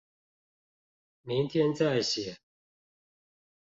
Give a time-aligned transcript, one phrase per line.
[1.21, 2.39] 明天再寫